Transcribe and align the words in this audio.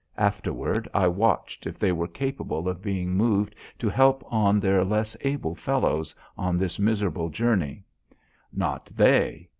Afterward 0.17 0.89
I 0.95 1.07
watched 1.07 1.67
if 1.67 1.77
they 1.77 1.91
were 1.91 2.07
capable 2.07 2.67
of 2.67 2.81
being 2.81 3.11
moved 3.11 3.53
to 3.77 3.87
help 3.87 4.23
on 4.33 4.59
their 4.59 4.83
less 4.83 5.15
able 5.21 5.53
fellows 5.53 6.15
on 6.35 6.57
this 6.57 6.79
miserable 6.79 7.29
journey. 7.29 7.83
Not 8.51 8.89
they! 8.95 9.47